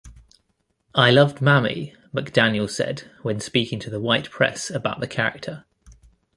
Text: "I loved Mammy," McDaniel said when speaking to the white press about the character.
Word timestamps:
"I 0.95 1.11
loved 1.11 1.41
Mammy," 1.43 1.93
McDaniel 2.11 2.67
said 2.67 3.01
when 3.21 3.39
speaking 3.39 3.77
to 3.81 3.91
the 3.91 3.99
white 3.99 4.31
press 4.31 4.71
about 4.71 4.99
the 4.99 5.05
character. 5.05 5.63